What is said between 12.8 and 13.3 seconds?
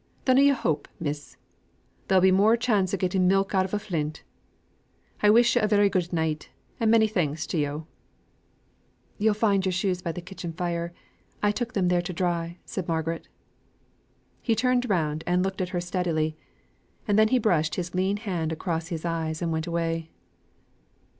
Margaret.